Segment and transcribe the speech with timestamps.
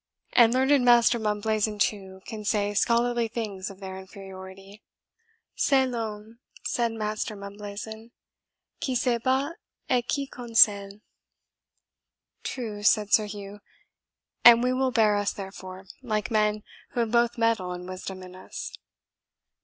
[0.33, 4.81] And learned Master Mumblazen, too, can say scholarly things of their inferiority."
[5.55, 8.09] "C'EST L'HOMME," said Master Mumblazen,
[8.83, 9.57] "QUI SE BAST,
[9.89, 11.01] ET QUI CONSEILLE."
[12.41, 13.59] "True," said Sir Hugh,
[14.43, 16.63] "and we will bear us, therefore, like men
[16.93, 18.73] who have both mettle and wisdom in us.